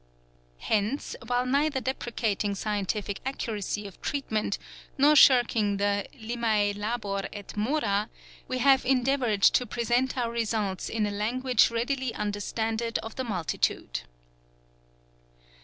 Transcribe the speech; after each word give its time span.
Hence, 0.57 1.15
while 1.27 1.45
neither 1.45 1.79
deprecating 1.79 2.55
scientific 2.55 3.19
accuracy 3.23 3.85
of 3.85 4.01
treat 4.01 4.31
~ 4.31 4.31
ment 4.31 4.57
nor 4.97 5.15
shirking 5.15 5.77
the 5.77 6.07
lime 6.19 6.71
labor 6.75 7.27
et 7.31 7.55
mora, 7.55 8.09
we 8.47 8.57
have 8.57 8.83
endeavoured 8.83 9.43
to 9.43 9.67
present 9.67 10.17
our 10.17 10.31
results 10.31 10.89
in 10.89 11.05
a 11.05 11.11
language 11.11 11.69
readily 11.69 12.15
understanded 12.15 12.97
of 13.03 13.15
the 13.15 13.23
multitude. 13.23 14.01